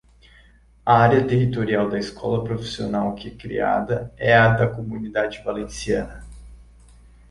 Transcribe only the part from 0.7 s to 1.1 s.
A